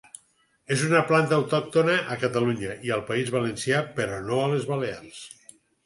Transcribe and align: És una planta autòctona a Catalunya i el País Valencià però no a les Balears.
És 0.75 0.85
una 0.87 1.01
planta 1.11 1.35
autòctona 1.41 1.99
a 2.15 2.19
Catalunya 2.23 2.79
i 2.89 2.95
el 2.99 3.07
País 3.13 3.33
Valencià 3.39 3.87
però 4.01 4.21
no 4.31 4.45
a 4.47 4.53
les 4.57 4.71
Balears. 4.73 5.27